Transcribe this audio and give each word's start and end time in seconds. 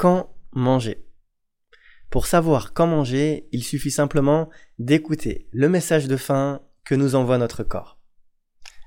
quand 0.00 0.34
manger. 0.52 1.04
Pour 2.08 2.26
savoir 2.26 2.72
quand 2.72 2.86
manger, 2.86 3.50
il 3.52 3.62
suffit 3.62 3.90
simplement 3.90 4.48
d'écouter 4.78 5.46
le 5.52 5.68
message 5.68 6.08
de 6.08 6.16
faim 6.16 6.62
que 6.86 6.94
nous 6.94 7.16
envoie 7.16 7.36
notre 7.36 7.64
corps. 7.64 7.98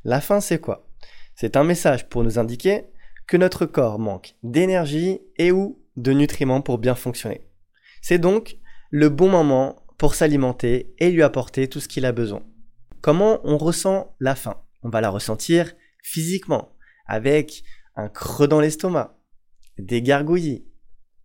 La 0.04 0.21
faim, 0.21 0.41
c'est 0.41 0.57
quoi? 0.57 0.89
C'est 1.36 1.55
un 1.55 1.63
message 1.63 2.10
pour 2.10 2.23
nous 2.23 2.39
indiquer 2.39 2.86
que 3.28 3.38
notre 3.38 3.68
corps 3.68 3.99
manque 3.99 4.34
d'énergie 4.41 5.20
et 5.38 5.52
ou 5.52 5.79
de 5.97 6.13
nutriments 6.13 6.61
pour 6.61 6.79
bien 6.79 6.95
fonctionner. 6.95 7.48
C'est 8.02 8.18
donc 8.18 8.57
le 8.89 9.09
bon 9.09 9.30
moment 9.30 9.86
pour 10.00 10.16
s'alimenter 10.16 10.95
et 10.98 11.11
lui 11.11 11.21
apporter 11.21 11.68
tout 11.68 11.80
ce 11.80 11.88
qu'il 11.88 12.07
a 12.07 12.11
besoin. 12.11 12.41
Comment 13.02 13.39
on 13.43 13.59
ressent 13.59 14.16
la 14.20 14.34
faim? 14.34 14.59
On 14.82 14.89
va 14.89 15.00
la 15.00 15.11
ressentir 15.11 15.75
physiquement, 16.02 16.73
avec 17.05 17.64
un 17.95 18.09
creux 18.09 18.48
dans 18.48 18.59
l'estomac, 18.59 19.16
des 19.77 20.02
gargouillis, 20.02 20.66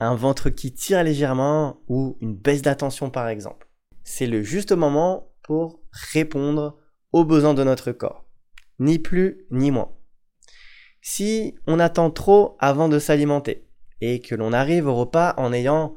un 0.00 0.14
ventre 0.14 0.50
qui 0.50 0.72
tire 0.72 1.02
légèrement 1.02 1.80
ou 1.88 2.16
une 2.20 2.34
baisse 2.34 2.62
d'attention 2.62 3.10
par 3.10 3.28
exemple. 3.28 3.68
C'est 4.04 4.26
le 4.26 4.42
juste 4.42 4.72
moment 4.72 5.32
pour 5.42 5.80
répondre 5.90 6.78
aux 7.12 7.24
besoins 7.24 7.54
de 7.54 7.64
notre 7.64 7.92
corps. 7.92 8.24
Ni 8.78 8.98
plus 8.98 9.46
ni 9.50 9.70
moins. 9.70 9.92
Si 11.00 11.54
on 11.66 11.80
attend 11.80 12.10
trop 12.10 12.56
avant 12.60 12.88
de 12.88 12.98
s'alimenter 12.98 13.66
et 14.00 14.20
que 14.20 14.34
l'on 14.34 14.52
arrive 14.52 14.86
au 14.86 14.94
repas 14.94 15.34
en 15.36 15.52
ayant 15.52 15.94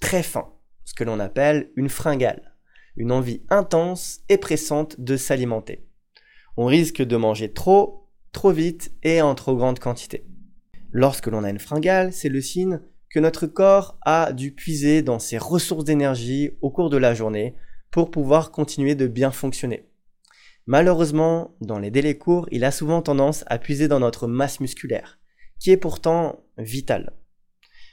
très 0.00 0.22
faim, 0.22 0.52
ce 0.84 0.94
que 0.94 1.04
l'on 1.04 1.20
appelle 1.20 1.70
une 1.76 1.88
fringale, 1.88 2.56
une 2.96 3.12
envie 3.12 3.42
intense 3.48 4.20
et 4.28 4.38
pressante 4.38 5.00
de 5.00 5.16
s'alimenter. 5.16 5.86
On 6.56 6.66
risque 6.66 7.02
de 7.02 7.16
manger 7.16 7.52
trop, 7.52 8.08
trop 8.32 8.50
vite 8.50 8.92
et 9.02 9.22
en 9.22 9.34
trop 9.34 9.56
grande 9.56 9.78
quantité. 9.78 10.26
Lorsque 10.92 11.28
l'on 11.28 11.44
a 11.44 11.50
une 11.50 11.60
fringale, 11.60 12.12
c'est 12.12 12.28
le 12.28 12.40
signe 12.40 12.80
que 13.10 13.18
notre 13.18 13.46
corps 13.46 13.98
a 14.02 14.32
dû 14.32 14.52
puiser 14.52 15.02
dans 15.02 15.18
ses 15.18 15.36
ressources 15.36 15.84
d'énergie 15.84 16.52
au 16.60 16.70
cours 16.70 16.90
de 16.90 16.96
la 16.96 17.12
journée 17.12 17.54
pour 17.90 18.10
pouvoir 18.10 18.52
continuer 18.52 18.94
de 18.94 19.08
bien 19.08 19.32
fonctionner. 19.32 19.88
Malheureusement, 20.66 21.56
dans 21.60 21.80
les 21.80 21.90
délais 21.90 22.16
courts, 22.16 22.46
il 22.52 22.64
a 22.64 22.70
souvent 22.70 23.02
tendance 23.02 23.42
à 23.48 23.58
puiser 23.58 23.88
dans 23.88 23.98
notre 23.98 24.28
masse 24.28 24.60
musculaire, 24.60 25.18
qui 25.58 25.72
est 25.72 25.76
pourtant 25.76 26.44
vitale. 26.56 27.12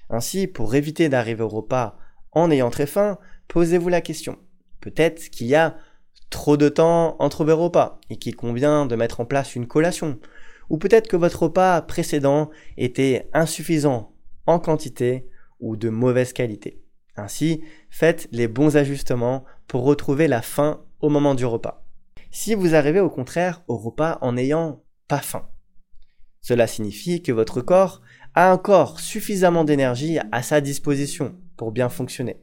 Ainsi, 0.09 0.45
pour 0.45 0.75
éviter 0.75 1.09
d'arriver 1.09 1.41
au 1.41 1.49
repas 1.49 1.97
en 2.31 2.51
ayant 2.51 2.69
très 2.69 2.85
faim, 2.85 3.17
posez-vous 3.47 3.89
la 3.89 4.01
question. 4.01 4.37
Peut-être 4.81 5.31
qu'il 5.31 5.47
y 5.47 5.55
a 5.55 5.77
trop 6.29 6.57
de 6.57 6.69
temps 6.69 7.15
entre 7.19 7.43
vos 7.43 7.57
repas 7.57 7.99
et 8.11 8.17
qu'il 8.17 8.35
convient 8.35 8.85
de 8.85 8.95
mettre 8.95 9.19
en 9.19 9.25
place 9.25 9.55
une 9.55 9.67
collation. 9.67 10.19
Ou 10.69 10.77
peut-être 10.77 11.07
que 11.07 11.15
votre 11.15 11.43
repas 11.43 11.81
précédent 11.81 12.51
était 12.77 13.29
insuffisant 13.33 14.16
en 14.47 14.59
quantité 14.59 15.29
ou 15.59 15.75
de 15.75 15.89
mauvaise 15.89 16.33
qualité. 16.33 16.81
Ainsi, 17.15 17.61
faites 17.89 18.27
les 18.31 18.47
bons 18.47 18.77
ajustements 18.77 19.43
pour 19.67 19.83
retrouver 19.83 20.27
la 20.27 20.41
faim 20.41 20.83
au 20.99 21.09
moment 21.09 21.35
du 21.35 21.45
repas. 21.45 21.85
Si 22.31 22.53
vous 22.53 22.75
arrivez 22.75 22.99
au 22.99 23.09
contraire 23.09 23.63
au 23.67 23.77
repas 23.77 24.17
en 24.21 24.33
n'ayant 24.33 24.83
pas 25.07 25.19
faim, 25.19 25.47
cela 26.41 26.67
signifie 26.67 27.21
que 27.21 27.31
votre 27.31 27.61
corps 27.61 28.01
a 28.35 28.53
encore 28.53 28.99
suffisamment 28.99 29.63
d'énergie 29.63 30.19
à 30.31 30.43
sa 30.43 30.61
disposition 30.61 31.35
pour 31.57 31.71
bien 31.71 31.89
fonctionner. 31.89 32.39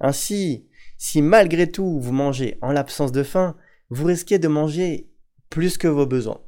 Ainsi, 0.00 0.66
si 0.98 1.22
malgré 1.22 1.70
tout 1.70 1.98
vous 1.98 2.12
mangez 2.12 2.58
en 2.62 2.72
l'absence 2.72 3.12
de 3.12 3.22
faim, 3.22 3.56
vous 3.90 4.04
risquez 4.04 4.38
de 4.38 4.48
manger 4.48 5.10
plus 5.50 5.78
que 5.78 5.88
vos 5.88 6.06
besoins. 6.06 6.42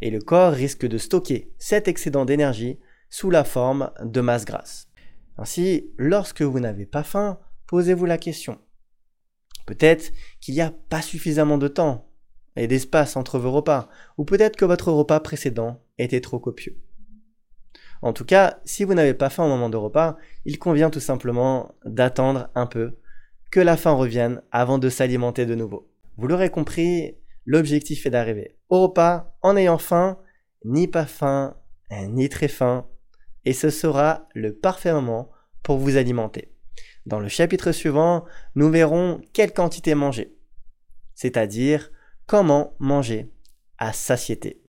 Et 0.00 0.10
le 0.10 0.20
corps 0.20 0.52
risque 0.52 0.86
de 0.86 0.98
stocker 0.98 1.52
cet 1.58 1.88
excédent 1.88 2.24
d'énergie 2.24 2.78
sous 3.10 3.30
la 3.30 3.44
forme 3.44 3.90
de 4.02 4.20
masse 4.20 4.44
grasse. 4.44 4.88
Ainsi, 5.36 5.90
lorsque 5.96 6.42
vous 6.42 6.60
n'avez 6.60 6.86
pas 6.86 7.02
faim, 7.02 7.38
posez-vous 7.66 8.04
la 8.04 8.18
question. 8.18 8.58
Peut-être 9.66 10.12
qu'il 10.40 10.54
n'y 10.54 10.60
a 10.60 10.72
pas 10.88 11.02
suffisamment 11.02 11.58
de 11.58 11.68
temps 11.68 12.10
et 12.56 12.66
d'espace 12.66 13.16
entre 13.16 13.38
vos 13.38 13.52
repas, 13.52 13.88
ou 14.16 14.24
peut-être 14.24 14.56
que 14.56 14.64
votre 14.64 14.90
repas 14.90 15.20
précédent 15.20 15.80
était 15.98 16.20
trop 16.20 16.40
copieux. 16.40 16.80
En 18.02 18.12
tout 18.12 18.24
cas, 18.24 18.60
si 18.64 18.84
vous 18.84 18.94
n'avez 18.94 19.14
pas 19.14 19.30
faim 19.30 19.44
au 19.44 19.48
moment 19.48 19.70
de 19.70 19.76
repas, 19.76 20.16
il 20.44 20.58
convient 20.58 20.90
tout 20.90 21.00
simplement 21.00 21.74
d'attendre 21.84 22.48
un 22.54 22.66
peu 22.66 22.96
que 23.50 23.60
la 23.60 23.76
faim 23.76 23.92
revienne 23.92 24.42
avant 24.50 24.78
de 24.78 24.88
s'alimenter 24.88 25.46
de 25.46 25.54
nouveau. 25.54 25.90
Vous 26.16 26.26
l'aurez 26.26 26.50
compris, 26.50 27.16
l'objectif 27.44 28.06
est 28.06 28.10
d'arriver 28.10 28.56
au 28.68 28.82
repas 28.82 29.36
en 29.42 29.56
ayant 29.56 29.78
faim, 29.78 30.18
ni 30.64 30.86
pas 30.88 31.06
faim, 31.06 31.56
ni 31.90 32.28
très 32.28 32.48
faim, 32.48 32.86
et 33.44 33.52
ce 33.52 33.70
sera 33.70 34.28
le 34.34 34.54
parfait 34.54 34.92
moment 34.92 35.30
pour 35.62 35.78
vous 35.78 35.96
alimenter. 35.96 36.52
Dans 37.06 37.20
le 37.20 37.28
chapitre 37.28 37.72
suivant, 37.72 38.24
nous 38.54 38.70
verrons 38.70 39.20
quelle 39.32 39.52
quantité 39.52 39.94
manger, 39.94 40.36
c'est-à-dire 41.14 41.90
comment 42.26 42.74
manger 42.78 43.32
à 43.78 43.92
satiété. 43.92 44.62